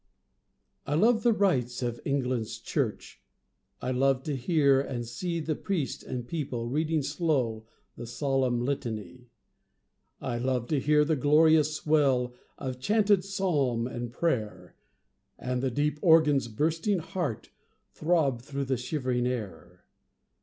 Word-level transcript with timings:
I 0.87 0.95
love 0.95 1.21
the 1.21 1.31
rites 1.31 1.83
of 1.83 2.01
England's 2.03 2.57
church; 2.57 3.21
I 3.83 3.91
love 3.91 4.23
to 4.23 4.35
hear 4.35 4.81
and 4.81 5.05
see 5.07 5.39
The 5.39 5.53
priest 5.53 6.01
and 6.01 6.27
people 6.27 6.65
reading 6.65 7.03
slow 7.03 7.67
The 7.95 8.07
solemn 8.07 8.65
Litany; 8.65 9.29
I 10.19 10.39
love 10.39 10.65
to 10.69 10.79
hear 10.79 11.05
the 11.05 11.15
glorious 11.15 11.75
swell 11.75 12.33
Of 12.57 12.79
chanted 12.79 13.23
psalm 13.23 13.85
and 13.85 14.11
prayer, 14.11 14.75
And 15.37 15.61
the 15.61 15.69
deep 15.69 15.99
organ's 16.01 16.47
bursting 16.47 16.97
heart, 16.97 17.51
Throb 17.91 18.41
through 18.41 18.65
the 18.65 18.77
shivering 18.77 19.27
air. 19.27 19.85